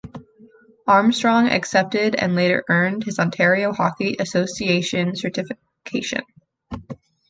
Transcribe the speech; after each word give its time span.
Armstrong 0.87 1.47
accepted 1.49 2.15
and 2.15 2.33
later 2.33 2.63
earned 2.69 3.03
his 3.03 3.19
Ontario 3.19 3.71
Hockey 3.71 4.15
Association 4.17 5.15
certification. 5.15 6.23